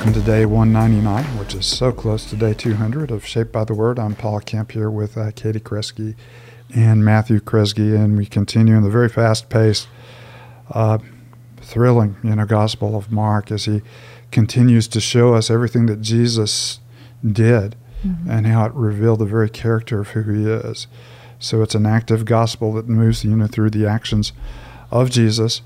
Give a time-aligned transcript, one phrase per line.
[0.00, 3.74] Welcome to day 199, which is so close to day 200 of Shaped by the
[3.74, 3.98] Word.
[3.98, 6.16] I'm Paul Kemp here with uh, Katie Kresge
[6.74, 9.88] and Matthew Kresge, and we continue in the very fast-paced,
[10.70, 10.96] uh,
[11.58, 13.82] thrilling, you know, Gospel of Mark as he
[14.30, 16.80] continues to show us everything that Jesus
[17.22, 18.30] did mm-hmm.
[18.30, 20.86] and how it revealed the very character of who he is.
[21.38, 24.32] So it's an active gospel that moves, you know, through the actions
[24.90, 25.60] of Jesus.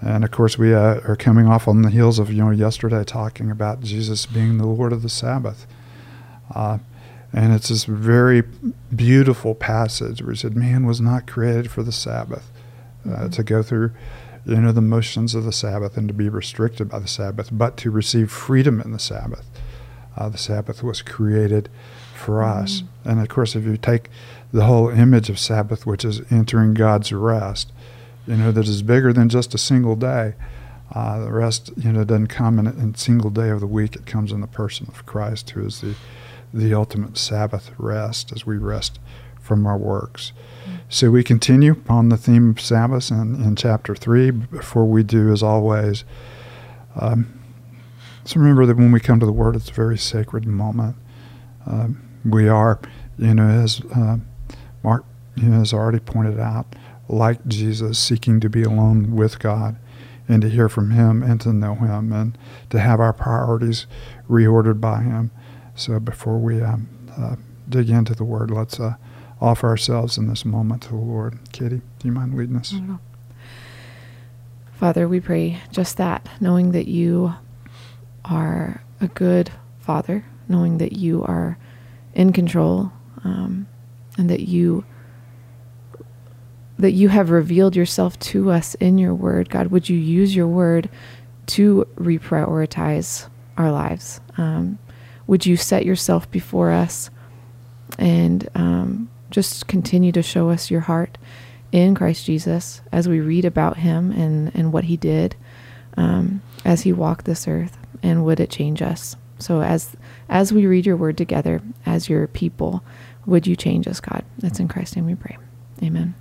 [0.00, 3.02] And of course, we uh, are coming off on the heels of you know yesterday
[3.02, 5.66] talking about Jesus being the Lord of the Sabbath,
[6.54, 6.78] uh,
[7.32, 8.42] and it's this very
[8.94, 12.50] beautiful passage where he said, "Man was not created for the Sabbath,
[13.04, 13.28] uh, mm-hmm.
[13.30, 13.90] to go through,
[14.46, 17.76] you know, the motions of the Sabbath and to be restricted by the Sabbath, but
[17.78, 19.46] to receive freedom in the Sabbath.
[20.16, 21.68] Uh, the Sabbath was created
[22.14, 22.62] for mm-hmm.
[22.62, 24.10] us, and of course, if you take
[24.52, 27.72] the whole image of Sabbath, which is entering God's rest."
[28.28, 30.34] You know, that is bigger than just a single day.
[30.94, 33.96] Uh, the rest, you know, doesn't come in a single day of the week.
[33.96, 35.94] It comes in the person of Christ, who is the
[36.52, 38.98] the ultimate Sabbath rest as we rest
[39.38, 40.32] from our works.
[40.64, 40.76] Mm-hmm.
[40.88, 44.30] So we continue on the theme of Sabbath in, in chapter three.
[44.30, 46.04] Before we do, as always,
[46.98, 47.38] um,
[48.24, 50.96] so remember that when we come to the Word, it's a very sacred moment.
[51.66, 52.80] Um, we are,
[53.18, 54.16] you know, as uh,
[54.82, 55.04] Mark
[55.36, 56.74] you know, has already pointed out,
[57.08, 59.76] like Jesus, seeking to be alone with God
[60.28, 62.36] and to hear from Him and to know Him and
[62.70, 63.86] to have our priorities
[64.28, 65.30] reordered by Him.
[65.74, 67.36] So before we um, uh,
[67.68, 68.94] dig into the Word, let's uh,
[69.40, 71.38] offer ourselves in this moment to the Lord.
[71.52, 72.74] Kitty, do you mind leading us?
[74.72, 77.34] Father, we pray just that, knowing that you
[78.24, 79.50] are a good
[79.80, 81.58] Father, knowing that you are
[82.14, 82.92] in control,
[83.24, 83.66] um,
[84.16, 84.84] and that you
[86.78, 89.50] that you have revealed yourself to us in your word.
[89.50, 90.88] God, would you use your word
[91.46, 94.20] to reprioritize our lives?
[94.36, 94.78] Um,
[95.26, 97.10] would you set yourself before us
[97.98, 101.18] and um, just continue to show us your heart
[101.72, 105.36] in Christ Jesus as we read about him and, and what he did
[105.96, 107.76] um, as he walked this earth?
[108.02, 109.16] And would it change us?
[109.40, 109.96] So as
[110.28, 112.82] as we read your word together as your people,
[113.26, 114.24] would you change us, God?
[114.38, 115.36] That's in Christ's name we pray.
[115.82, 116.14] Amen.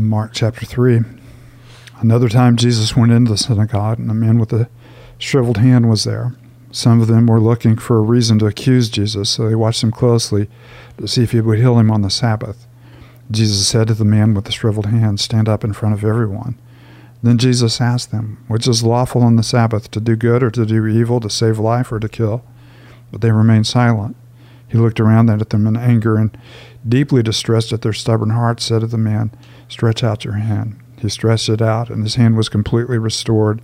[0.00, 1.00] Mark chapter 3.
[2.00, 4.68] Another time Jesus went into the synagogue, and a man with a
[5.18, 6.34] shriveled hand was there.
[6.70, 9.90] Some of them were looking for a reason to accuse Jesus, so they watched him
[9.90, 10.48] closely
[10.98, 12.66] to see if he would heal him on the Sabbath.
[13.30, 16.56] Jesus said to the man with the shriveled hand, Stand up in front of everyone.
[17.22, 20.64] Then Jesus asked them, Which is lawful on the Sabbath, to do good or to
[20.64, 22.44] do evil, to save life or to kill?
[23.10, 24.16] But they remained silent.
[24.68, 26.36] He looked around at them in anger and,
[26.86, 29.30] deeply distressed at their stubborn hearts, said to the man,
[29.68, 30.76] Stretch out your hand.
[31.00, 33.62] He stretched it out, and his hand was completely restored.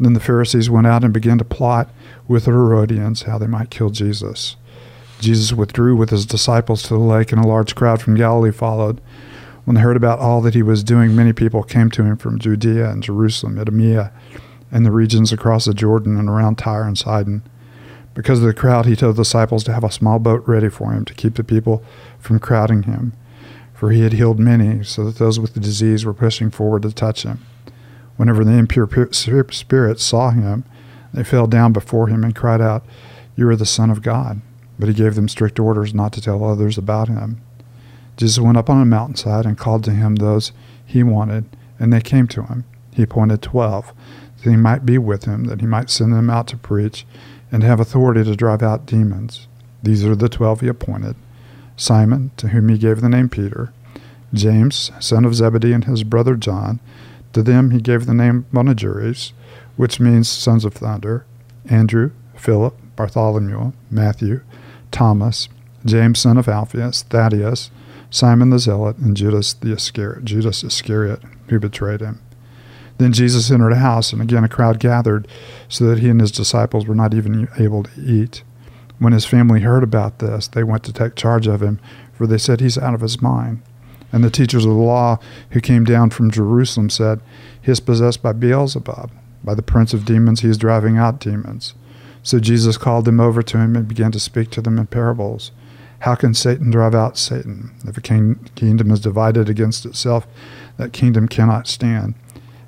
[0.00, 1.90] then the Pharisees went out and began to plot
[2.26, 4.56] with the Herodians how they might kill Jesus.
[5.20, 9.00] Jesus withdrew with his disciples to the lake, and a large crowd from Galilee followed.
[9.64, 12.40] When they heard about all that he was doing, many people came to him from
[12.40, 14.12] Judea and Jerusalem, Idumea,
[14.72, 17.42] and the regions across the Jordan and around Tyre and Sidon.
[18.14, 20.92] Because of the crowd, he told the disciples to have a small boat ready for
[20.92, 21.82] him to keep the people
[22.18, 23.12] from crowding him
[23.82, 26.92] for he had healed many, so that those with the disease were pushing forward to
[26.92, 27.44] touch him.
[28.16, 30.62] Whenever the impure spirits saw him,
[31.12, 32.84] they fell down before him and cried out,
[33.34, 34.40] You are the Son of God.
[34.78, 37.40] But he gave them strict orders not to tell others about him.
[38.16, 40.52] Jesus went up on a mountainside and called to him those
[40.86, 41.46] he wanted,
[41.80, 42.62] and they came to him.
[42.92, 43.92] He appointed twelve,
[44.44, 47.04] that he might be with him, that he might send them out to preach,
[47.52, 49.46] and have authority to drive out demons.
[49.82, 51.14] These are the twelve he appointed
[51.76, 53.72] Simon, to whom he gave the name Peter,
[54.32, 56.80] James, son of Zebedee, and his brother John.
[57.34, 59.32] To them he gave the name Boanerges,
[59.76, 61.24] which means sons of thunder,
[61.68, 64.40] Andrew, Philip, Bartholomew, Matthew,
[64.90, 65.48] Thomas,
[65.84, 67.70] James, son of Alphaeus, Thaddeus,
[68.10, 72.20] Simon the Zealot, and Judas the Iscariot, Judas Iscariot, who betrayed him.
[72.98, 75.26] Then Jesus entered a house, and again a crowd gathered,
[75.68, 78.42] so that he and his disciples were not even able to eat.
[78.98, 81.80] When his family heard about this, they went to take charge of him,
[82.12, 83.62] for they said he's out of his mind.
[84.12, 85.18] And the teachers of the law
[85.50, 87.20] who came down from Jerusalem said,
[87.60, 89.10] He is possessed by Beelzebub.
[89.42, 91.74] By the prince of demons, he is driving out demons.
[92.22, 95.50] So Jesus called them over to him and began to speak to them in parables.
[96.00, 97.72] How can Satan drive out Satan?
[97.84, 100.26] If a kingdom is divided against itself,
[100.76, 102.14] that kingdom cannot stand.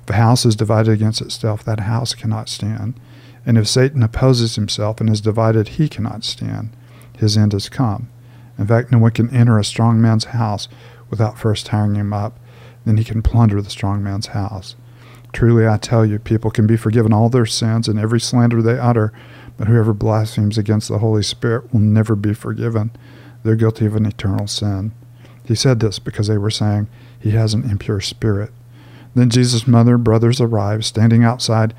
[0.07, 2.99] A house is divided against itself, that house cannot stand.
[3.45, 6.69] And if Satan opposes himself and is divided, he cannot stand.
[7.17, 8.09] His end has come.
[8.57, 10.67] In fact, no one can enter a strong man's house
[11.09, 12.39] without first tearing him up.
[12.85, 14.75] Then he can plunder the strong man's house.
[15.33, 18.79] Truly I tell you, people can be forgiven all their sins and every slander they
[18.79, 19.11] utter,
[19.57, 22.91] but whoever blasphemes against the Holy Spirit will never be forgiven.
[23.43, 24.93] They're guilty of an eternal sin.
[25.43, 26.87] He said this because they were saying
[27.19, 28.51] he has an impure spirit.
[29.15, 30.83] Then Jesus' mother and brothers arrived.
[30.83, 31.73] Standing outside,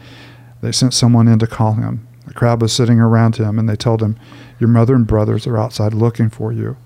[0.62, 2.08] they sent someone in to call him.
[2.26, 4.18] The crowd was sitting around him, and they told him,
[4.58, 6.76] Your mother and brothers are outside looking for you.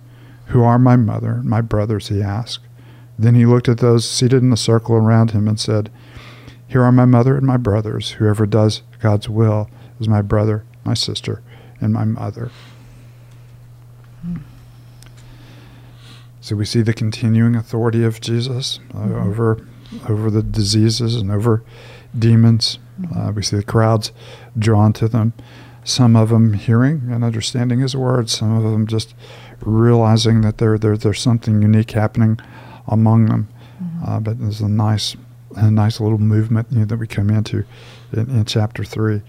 [0.46, 2.08] Who are my mother and my brothers?
[2.08, 2.66] he asked.
[3.18, 5.90] Then he looked at those seated in the circle around him and said,
[6.66, 8.12] Here are my mother and my brothers.
[8.12, 9.70] Whoever does God's will
[10.00, 11.42] is my brother, my sister,
[11.80, 12.50] and my mother.
[16.40, 19.28] So we see the continuing authority of Jesus uh, mm-hmm.
[19.28, 19.66] over
[20.08, 21.62] over the diseases and over
[22.16, 22.78] demons.
[23.00, 23.18] Mm-hmm.
[23.18, 24.12] Uh, we see the crowds
[24.58, 25.32] drawn to them.
[25.84, 29.14] Some of them hearing and understanding His words, Some of them just
[29.60, 32.38] realizing that there, there there's something unique happening
[32.86, 33.48] among them.
[33.82, 34.04] Mm-hmm.
[34.04, 35.16] Uh, but there's a nice
[35.56, 37.64] a nice little movement you know, that we come into
[38.12, 39.22] in, in chapter three.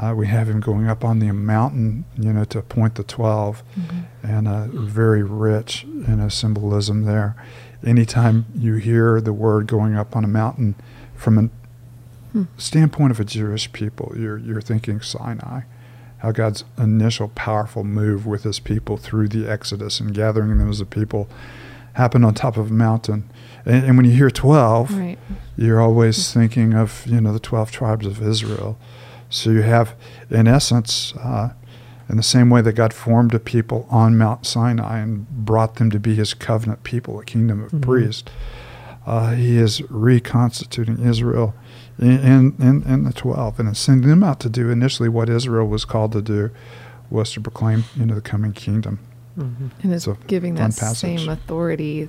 [0.00, 3.62] Uh, we have him going up on the mountain, you know, to appoint the 12
[3.78, 4.26] mm-hmm.
[4.26, 7.34] and uh, very rich in a symbolism there.
[7.84, 10.74] Anytime you hear the word going up on a mountain
[11.14, 11.42] from a
[12.32, 12.44] hmm.
[12.58, 15.62] standpoint of a Jewish people, you're, you're thinking Sinai,
[16.18, 20.80] how God's initial powerful move with his people through the Exodus and gathering them as
[20.80, 21.28] a people
[21.94, 23.28] happened on top of a mountain.
[23.64, 25.18] And, and when you hear 12, right.
[25.56, 28.78] you're always thinking of, you know, the 12 tribes of Israel
[29.28, 29.94] so you have,
[30.30, 31.50] in essence, uh,
[32.08, 35.90] in the same way that God formed a people on Mount Sinai and brought them
[35.90, 37.80] to be his covenant people, a kingdom of mm-hmm.
[37.80, 38.30] priests,
[39.06, 41.54] uh, he is reconstituting Israel
[41.98, 45.84] in, in, in, the 12 and sending them out to do initially what Israel was
[45.84, 46.50] called to do
[47.08, 48.98] was to proclaim into the coming kingdom.
[49.38, 49.68] Mm-hmm.
[49.82, 51.20] And is so giving that passage.
[51.20, 52.08] same authority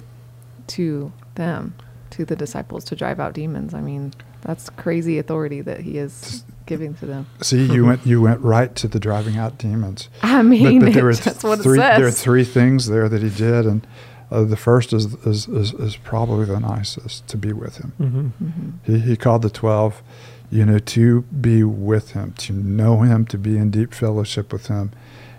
[0.67, 1.75] to them,
[2.11, 3.73] to the disciples, to drive out demons.
[3.73, 7.25] I mean, that's crazy authority that he is giving to them.
[7.41, 10.09] See, you went you went right to the driving out demons.
[10.21, 11.97] I mean, but, but there were that's what three, it says.
[11.97, 13.87] There are three things there that he did, and
[14.29, 17.93] uh, the first is, is, is is probably the nicest to be with him.
[17.99, 18.45] Mm-hmm.
[18.45, 18.93] Mm-hmm.
[18.93, 20.03] He he called the twelve,
[20.51, 24.67] you know, to be with him, to know him, to be in deep fellowship with
[24.67, 24.91] him,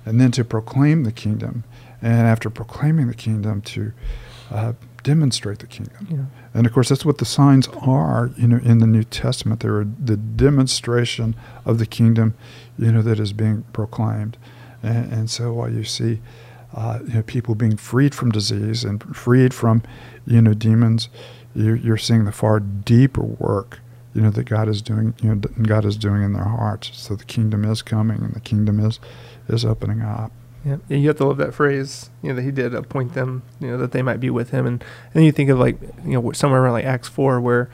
[0.05, 1.65] and then to proclaim the kingdom,
[2.03, 3.93] and after proclaiming the kingdom, to
[4.51, 4.73] uh,
[5.09, 6.07] demonstrate the kingdom.
[6.11, 6.25] Yeah.
[6.53, 9.61] And of course, that's what the signs are, you know, in the New Testament.
[9.61, 11.35] They're the demonstration
[11.65, 12.35] of the kingdom,
[12.79, 14.37] you know, that is being proclaimed.
[14.83, 16.21] And, and so while you see,
[16.75, 19.83] uh, you know, people being freed from disease and freed from,
[20.27, 21.09] you know, demons,
[21.55, 23.81] you're, you're seeing the far deeper work,
[24.13, 26.91] you know, that God is doing, you know, God is doing in their hearts.
[26.93, 29.01] So the kingdom is coming and the kingdom is,
[29.49, 30.33] is opening up.
[30.65, 32.11] Yeah, and you have to love that phrase.
[32.23, 33.43] You know that he did appoint them.
[33.61, 35.81] You know that they might be with him, and and then you think of like
[36.05, 37.71] you know somewhere around like Acts four where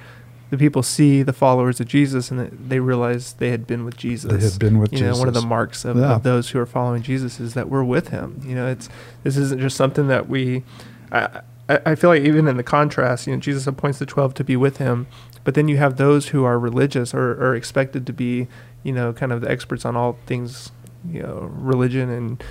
[0.51, 4.31] the people see the followers of Jesus and they realize they had been with Jesus.
[4.31, 5.17] They had been with you Jesus.
[5.17, 6.15] know, one of the marks of, yeah.
[6.15, 8.41] of, those who are following Jesus is that we're with him.
[8.45, 8.89] You know, it's
[9.23, 10.63] this isn't just something that we.
[11.11, 14.45] I, I feel like even in the contrast, you know, Jesus appoints the twelve to
[14.45, 15.07] be with him,
[15.45, 18.47] but then you have those who are religious or are expected to be,
[18.83, 20.73] you know, kind of the experts on all things,
[21.09, 22.45] you know, religion and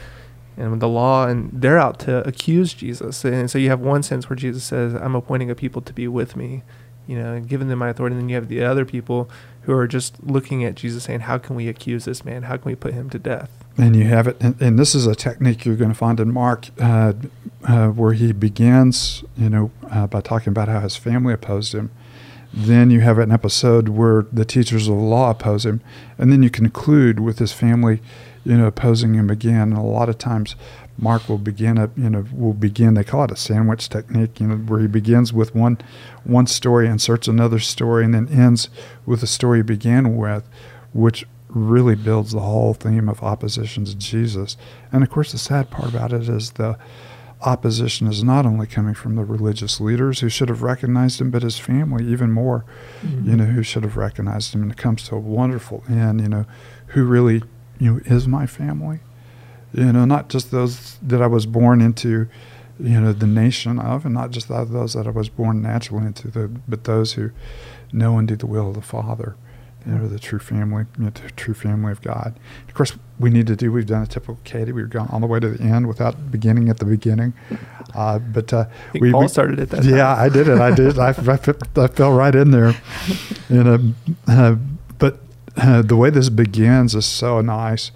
[0.57, 3.23] and the law, and they're out to accuse Jesus.
[3.25, 6.07] And so you have one sense where Jesus says, "I'm appointing a people to be
[6.07, 6.63] with me,"
[7.07, 8.15] you know, and giving them my authority.
[8.15, 9.29] And then you have the other people
[9.63, 12.43] who are just looking at Jesus, saying, "How can we accuse this man?
[12.43, 15.07] How can we put him to death?" And you have it, and, and this is
[15.07, 17.13] a technique you're going to find in Mark, uh,
[17.63, 21.89] uh, where he begins, you know, uh, by talking about how his family opposed him.
[22.53, 25.81] Then you have an episode where the teachers of the law oppose him,
[26.19, 27.99] and then you conclude with his family
[28.45, 29.73] you know, opposing him again.
[29.73, 30.55] And a lot of times,
[30.97, 32.93] Mark will begin a, you know, will begin.
[32.93, 35.79] They call it a sandwich technique, you know, where he begins with one,
[36.23, 38.69] one story, inserts another story, and then ends
[39.05, 40.47] with the story he began with,
[40.93, 44.57] which really builds the whole theme of opposition to Jesus.
[44.91, 46.77] And of course, the sad part about it is the
[47.41, 51.43] opposition is not only coming from the religious leaders who should have recognized him, but
[51.43, 52.65] his family even more,
[53.01, 53.29] mm-hmm.
[53.29, 54.63] you know, who should have recognized him.
[54.63, 56.45] And it comes to a wonderful end, you know,
[56.87, 57.43] who really
[57.83, 58.99] you know, is my family.
[59.73, 62.29] You know, not just those that I was born into,
[62.79, 66.29] you know, the nation of, and not just those that I was born naturally into,
[66.29, 67.31] the, but those who
[67.91, 69.35] know and do the will of the Father.
[69.85, 72.39] You know, the true family, you know, the true family of God.
[72.69, 73.69] Of course, we need to do.
[73.69, 74.71] We've done a typical Katie.
[74.71, 77.33] We've gone all the way to the end without beginning at the beginning.
[77.93, 79.83] Uh, but uh, we Paul started it that.
[79.83, 80.57] Yeah, I did it.
[80.57, 80.97] I did.
[80.97, 82.75] I, I, I, fell right in there.
[83.49, 83.93] You know,
[84.27, 84.55] uh,
[85.57, 87.91] uh, the way this begins is so nice.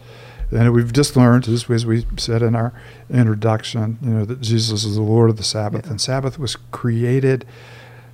[0.51, 2.73] And we've just learned, as, as we said in our
[3.09, 5.91] introduction, you know, that Jesus is the Lord of the Sabbath, yeah.
[5.91, 7.45] and Sabbath was created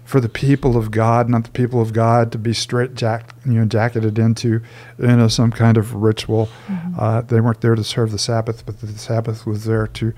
[0.04, 3.54] for the people of God, not the people of God, to be straight jack, you
[3.54, 4.62] know, jacketed into,
[4.98, 6.50] you know, some kind of ritual.
[6.68, 7.00] Mm-hmm.
[7.00, 10.14] Uh, they weren't there to serve the Sabbath, but the Sabbath was there to,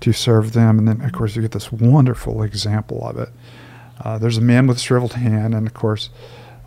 [0.00, 0.78] to serve them.
[0.78, 3.30] And then, of course, you get this wonderful example of it.
[4.04, 6.10] Uh, there's a man with a shriveled hand, and of course,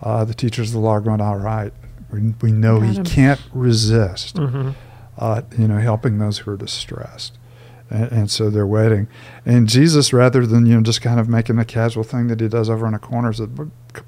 [0.01, 1.73] uh, the teachers of the law are going, all right,
[2.13, 4.71] we, we know he can't resist, mm-hmm.
[5.15, 7.37] Uh, you know, helping those who are distressed
[7.93, 9.07] and, and, so they're waiting.
[9.45, 12.47] And Jesus, rather than you know just kind of making a casual thing that he
[12.47, 13.57] does over in a corner, said,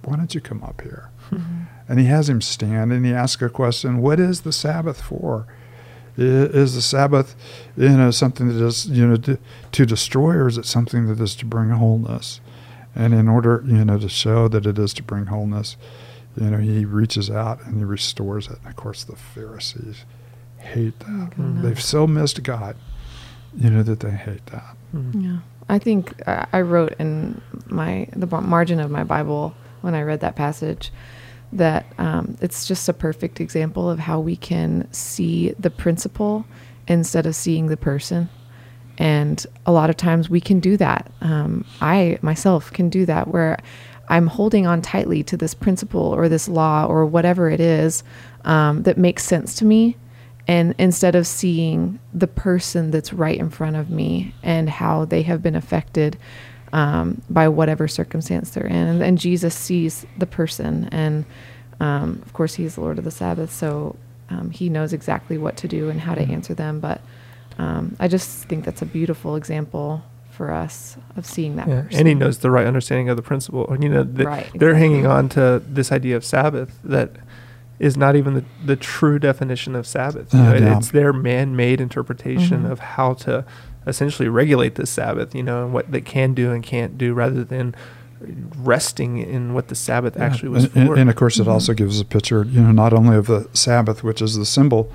[0.03, 1.63] "Why don't you come up here?" Mm-hmm.
[1.87, 5.47] And he has him stand and he asks a question: "What is the Sabbath for?
[6.17, 7.35] Is the Sabbath,
[7.75, 9.37] you know, something that is you know to,
[9.73, 12.41] to destroy, or is it something that is to bring wholeness?"
[12.95, 15.77] And in order you know to show that it is to bring wholeness,
[16.37, 18.57] you know, he reaches out and he restores it.
[18.59, 20.05] And of course, the Pharisees
[20.57, 21.33] hate that.
[21.39, 22.75] Oh, They've so missed God
[23.57, 24.75] you know that they hate that.
[24.93, 25.21] Mm-hmm.
[25.21, 25.37] Yeah,
[25.69, 30.35] I think I wrote in my the margin of my Bible when I read that
[30.35, 30.91] passage
[31.53, 36.45] that um, it's just a perfect example of how we can see the principle
[36.87, 38.29] instead of seeing the person.
[38.97, 41.11] And a lot of times we can do that.
[41.21, 43.57] Um, I myself can do that where
[44.07, 48.03] I'm holding on tightly to this principle or this law or whatever it is
[48.43, 49.97] um, that makes sense to me
[50.47, 55.23] and instead of seeing the person that's right in front of me and how they
[55.23, 56.17] have been affected
[56.73, 61.25] um, by whatever circumstance they're in and, and jesus sees the person and
[61.79, 63.95] um, of course he's the lord of the sabbath so
[64.29, 66.33] um, he knows exactly what to do and how to mm-hmm.
[66.33, 67.01] answer them but
[67.57, 70.03] um, i just think that's a beautiful example
[70.35, 71.81] for us of seeing that yeah.
[71.81, 71.99] person.
[71.99, 74.59] and he knows the right understanding of the principle and you know the, right, exactly.
[74.59, 77.11] they're hanging on to this idea of sabbath that
[77.79, 80.33] is not even the, the true definition of Sabbath.
[80.33, 80.77] You uh, know, yeah.
[80.77, 82.71] It's their man made interpretation mm-hmm.
[82.71, 83.45] of how to
[83.85, 87.43] essentially regulate the Sabbath, you know, and what they can do and can't do rather
[87.43, 87.75] than
[88.19, 90.23] resting in what the Sabbath yeah.
[90.23, 90.79] actually was and, for.
[90.79, 91.51] And, and of course, it mm-hmm.
[91.51, 94.91] also gives a picture, you know, not only of the Sabbath, which is the symbol,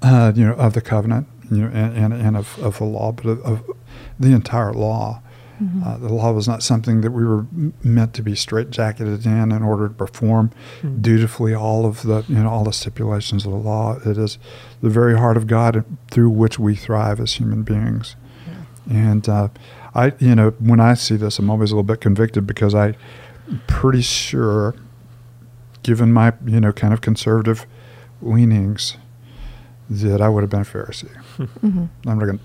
[0.00, 3.12] uh, you know, of the covenant, you know, and, and, and of, of the law,
[3.12, 3.70] but of, of
[4.18, 5.22] the entire law.
[5.62, 5.82] Mm-hmm.
[5.84, 7.46] Uh, the law was not something that we were
[7.84, 11.00] meant to be straitjacketed in in order to perform mm-hmm.
[11.00, 13.98] dutifully all of the you know all the stipulations of the law.
[14.04, 14.38] It is
[14.80, 18.16] the very heart of God through which we thrive as human beings.
[18.46, 18.96] Yeah.
[18.96, 19.48] And uh,
[19.94, 22.96] I, you know, when I see this, I'm always a little bit convicted because I'm
[23.66, 24.74] pretty sure,
[25.82, 27.66] given my you know kind of conservative
[28.20, 28.96] leanings,
[29.90, 31.14] that I would have been a Pharisee.
[31.36, 31.84] Mm-hmm.
[32.08, 32.40] I'm not going.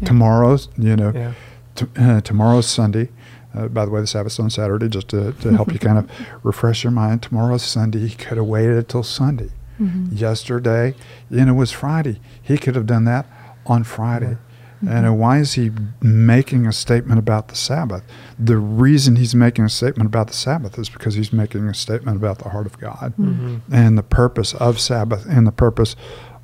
[0.00, 0.06] Yeah.
[0.06, 1.34] Tomorrow's, you know, yeah
[1.80, 3.08] t- uh, tomorrow's Sunday.
[3.54, 6.10] Uh, by the way, the Sabbath's on Saturday, just to, to help you kind of
[6.44, 7.22] refresh your mind.
[7.22, 8.06] Tomorrow's Sunday.
[8.06, 9.50] He could have waited until Sunday.
[9.80, 10.14] Mm-hmm.
[10.14, 10.94] Yesterday,
[11.30, 12.20] you know, was Friday.
[12.40, 13.26] He could have done that
[13.66, 14.36] on Friday.
[14.84, 14.88] Mm-hmm.
[14.88, 18.02] And why is he making a statement about the Sabbath?
[18.38, 22.18] The reason he's making a statement about the Sabbath is because he's making a statement
[22.18, 23.58] about the heart of God mm-hmm.
[23.72, 25.96] and the purpose of Sabbath and the purpose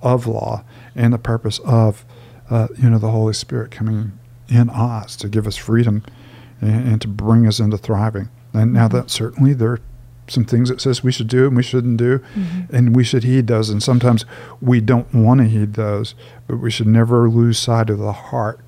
[0.02, 0.64] of law
[0.94, 2.04] and the purpose of,
[2.50, 6.04] uh, you know, the Holy Spirit coming in us to give us freedom
[6.60, 8.28] and, and to bring us into thriving.
[8.52, 8.96] And now mm-hmm.
[8.98, 9.80] that certainly there are
[10.28, 12.74] some things it says we should do and we shouldn't do, mm-hmm.
[12.74, 13.70] and we should heed those.
[13.70, 14.24] And sometimes
[14.60, 16.14] we don't want to heed those,
[16.46, 18.60] but we should never lose sight of the heart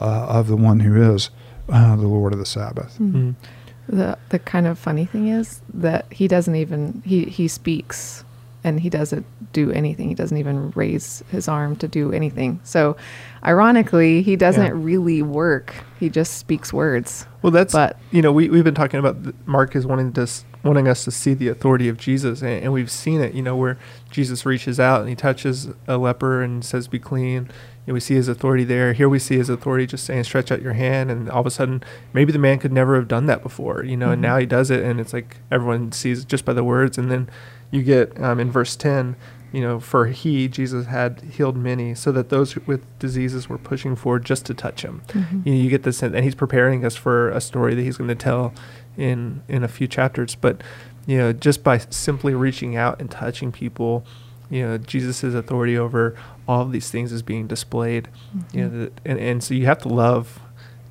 [0.00, 1.30] uh, of the one who is
[1.68, 2.94] uh, the Lord of the Sabbath.
[2.94, 3.16] Mm-hmm.
[3.16, 3.46] mm-hmm.
[3.88, 8.24] The the kind of funny thing is that he doesn't even he he speaks
[8.64, 10.08] and he doesn't do anything.
[10.08, 12.60] He doesn't even raise his arm to do anything.
[12.64, 12.96] So,
[13.44, 14.72] ironically, he doesn't yeah.
[14.74, 15.74] really work.
[15.98, 17.26] He just speaks words.
[17.42, 19.16] Well, that's but you know we we've been talking about
[19.46, 20.28] Mark is wanting to
[20.64, 23.34] wanting us to see the authority of Jesus, and, and, we've seen it.
[23.34, 23.78] You know where
[24.10, 27.50] Jesus reaches out and he touches a leper and says, "Be clean."
[27.84, 28.92] And we see his authority there.
[28.92, 31.50] Here we see his authority just saying, "Stretch out your hand," and all of a
[31.50, 33.82] sudden, maybe the man could never have done that before.
[33.82, 34.12] You know, mm-hmm.
[34.12, 37.10] and now he does it, and it's like everyone sees just by the words, and
[37.10, 37.28] then
[37.72, 39.16] you get um, in verse 10
[39.52, 43.96] you know for he jesus had healed many so that those with diseases were pushing
[43.96, 45.40] forward just to touch him mm-hmm.
[45.44, 48.08] you, know, you get this and he's preparing us for a story that he's going
[48.08, 48.54] to tell
[48.96, 50.62] in in a few chapters but
[51.06, 54.04] you know just by simply reaching out and touching people
[54.50, 58.58] you know jesus' authority over all of these things is being displayed mm-hmm.
[58.58, 60.40] you know the, and, and so you have to love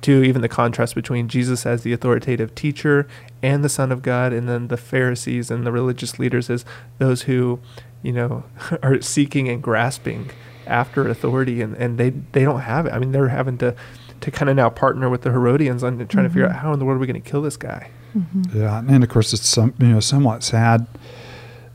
[0.02, 3.06] to even the contrast between Jesus as the authoritative teacher
[3.42, 6.64] and the Son of God, and then the Pharisees and the religious leaders as
[6.98, 7.60] those who,
[8.02, 8.44] you know,
[8.82, 10.30] are seeking and grasping
[10.66, 12.92] after authority, and, and they they don't have it.
[12.92, 13.74] I mean, they're having to
[14.20, 16.22] to kind of now partner with the Herodians on trying mm-hmm.
[16.22, 16.58] to figure out mm-hmm.
[16.60, 17.90] how in the world are we going to kill this guy.
[18.16, 18.58] Mm-hmm.
[18.60, 20.86] Yeah, and of course it's some you know somewhat sad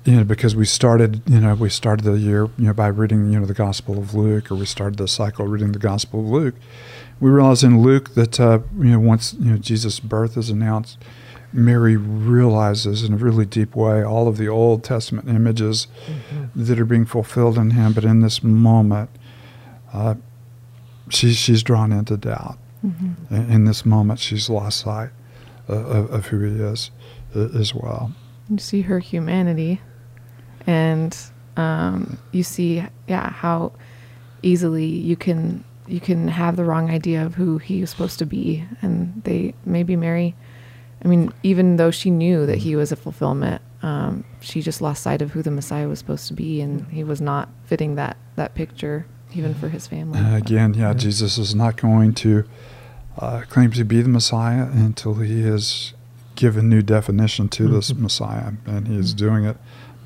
[0.07, 3.29] you know, because we started, you know, we started the year, you know, by reading,
[3.29, 6.27] you know, the Gospel of Luke, or we started the cycle reading the Gospel of
[6.27, 6.55] Luke.
[7.19, 10.97] We realize in Luke that, uh, you know, once you know Jesus' birth is announced,
[11.51, 16.63] Mary realizes in a really deep way all of the Old Testament images mm-hmm.
[16.63, 17.91] that are being fulfilled in him.
[17.91, 19.09] But in this moment,
[19.91, 20.15] uh,
[21.09, 22.57] she, she's drawn into doubt.
[22.85, 23.35] Mm-hmm.
[23.35, 25.09] In, in, this moment, she's lost sight
[25.69, 26.91] uh, of, of, who he is
[27.35, 28.13] uh, as well.
[28.49, 29.81] You see her humanity
[30.67, 31.17] and
[31.55, 33.71] um, you see, yeah, how
[34.43, 38.25] easily you can you can have the wrong idea of who he was supposed to
[38.25, 40.35] be, and they maybe Mary.
[41.03, 45.03] I mean, even though she knew that he was a fulfillment, um, she just lost
[45.03, 48.17] sight of who the Messiah was supposed to be, and he was not fitting that
[48.35, 50.19] that picture even for his family.
[50.19, 52.45] Uh, again, yeah, yeah, Jesus is not going to
[53.17, 55.93] uh, claim to be the Messiah until he has
[56.35, 57.73] given new definition to mm-hmm.
[57.73, 59.25] this Messiah, and he is mm-hmm.
[59.25, 59.57] doing it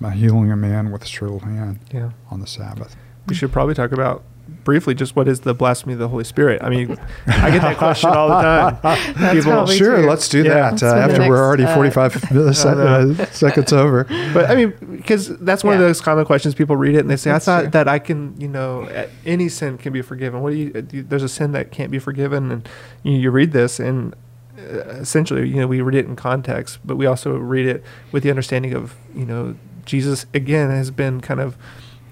[0.01, 2.12] by healing a man with a shriveled hand yeah.
[2.29, 2.96] on the Sabbath.
[3.27, 4.24] We should probably talk about
[4.63, 6.62] briefly just what is the blasphemy of the Holy Spirit.
[6.63, 9.36] I mean, I get that question all the time.
[9.36, 10.10] People, sure, true.
[10.10, 10.72] let's do yeah.
[10.72, 14.05] that uh, after next, we're already uh, 45 uh, seconds over.
[14.34, 15.81] But I mean, because that's one yeah.
[15.81, 16.55] of those common questions.
[16.55, 17.72] People read it and they say, that's "I thought true.
[17.72, 18.89] that I can, you know,
[19.24, 20.41] any sin can be forgiven.
[20.41, 20.72] What do you?
[21.03, 22.70] There's a sin that can't be forgiven." And
[23.03, 24.15] you, you read this and
[24.58, 28.24] uh, essentially, you know, we read it in context, but we also read it with
[28.24, 29.55] the understanding of, you know,
[29.91, 31.57] Jesus again has been kind of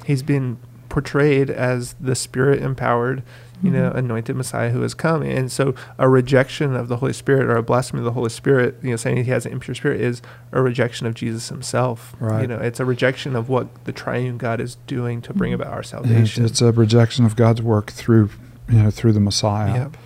[0.06, 0.58] he's been
[0.90, 3.24] portrayed as the spirit empowered
[3.62, 3.98] you know, mm-hmm.
[3.98, 5.22] anointed Messiah who has come.
[5.22, 8.78] And so a rejection of the Holy Spirit or a blasphemy of the Holy Spirit,
[8.82, 10.22] you know, saying he has an impure spirit is
[10.52, 12.16] a rejection of Jesus himself.
[12.20, 12.42] Right.
[12.42, 15.62] You know, it's a rejection of what the triune God is doing to bring mm-hmm.
[15.62, 16.46] about our salvation.
[16.46, 18.30] it's a rejection of God's work through,
[18.70, 19.74] you know, through the Messiah.
[19.74, 19.98] Yep.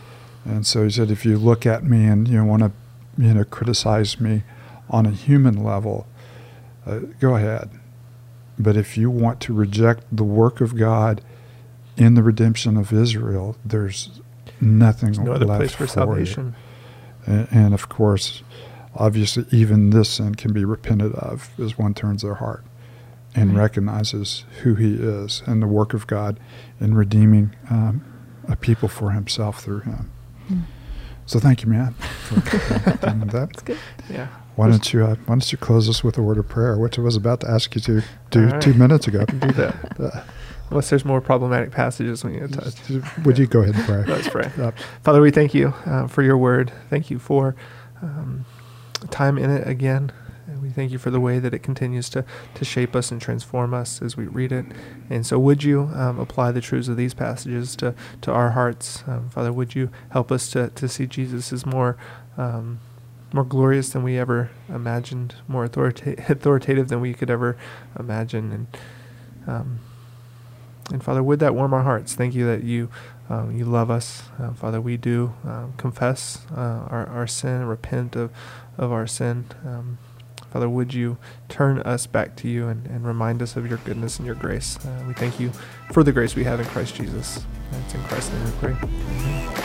[0.45, 2.71] And so he said, if you look at me and you know, want to,
[3.17, 4.43] you know, criticize me
[4.89, 6.07] on a human level,
[6.85, 7.69] uh, go ahead.
[8.59, 11.21] But if you want to reject the work of God
[11.97, 14.21] in the redemption of Israel, there's
[14.61, 16.55] nothing there's no other left place for, for salvation.
[17.25, 18.43] And, and, of course,
[18.95, 22.63] obviously, even this sin can be repented of as one turns their heart
[23.33, 23.61] and right.
[23.61, 26.39] recognizes who He is and the work of God
[26.79, 28.03] in redeeming um,
[28.47, 30.11] a people for Himself through Him.
[30.49, 30.63] Mm.
[31.25, 31.93] So thank you, Matt,
[32.27, 33.29] for that.
[33.31, 33.79] That's good.
[34.09, 34.27] Yeah.
[34.55, 36.99] Why don't you uh, Why don't you close us with a word of prayer, which
[36.99, 38.61] I was about to ask you to do right.
[38.61, 39.25] two minutes ago.
[39.25, 39.99] do that.
[39.99, 40.23] Uh,
[40.69, 42.75] Unless there's more problematic passages when you touch.
[43.25, 44.03] Would you go ahead and pray?
[44.05, 44.51] Let's pray.
[44.57, 44.71] Uh,
[45.03, 46.71] Father, we thank you uh, for your word.
[46.89, 47.55] Thank you for
[48.01, 48.45] um,
[49.11, 50.11] time in it again.
[50.47, 53.21] And we thank you for the way that it continues to, to shape us and
[53.21, 54.65] transform us as we read it.
[55.09, 59.03] And so, would you um, apply the truths of these passages to, to our hearts?
[59.07, 61.97] Um, Father, would you help us to, to see Jesus as more.
[62.37, 62.79] Um,
[63.33, 67.57] more glorious than we ever imagined, more authorita- authoritative than we could ever
[67.99, 68.51] imagine.
[68.51, 68.67] And
[69.45, 69.79] um,
[70.91, 72.13] and Father, would that warm our hearts?
[72.13, 72.89] Thank you that you
[73.29, 74.79] um, you love us, uh, Father.
[74.79, 78.31] We do um, confess uh, our our sin, repent of
[78.77, 79.45] of our sin.
[79.65, 79.97] Um,
[80.51, 81.17] Father, would you
[81.49, 84.77] turn us back to you and, and remind us of your goodness and your grace?
[84.85, 85.51] Uh, we thank you
[85.91, 87.43] for the grace we have in Christ Jesus.
[87.85, 88.77] It's in Christ's name we pray.
[88.83, 89.62] Amen.